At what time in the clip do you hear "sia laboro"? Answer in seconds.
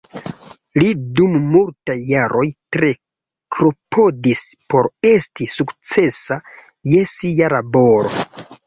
7.17-8.19